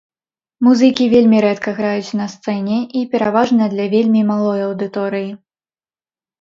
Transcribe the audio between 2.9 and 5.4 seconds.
і пераважна для вельмі малой аўдыторыі.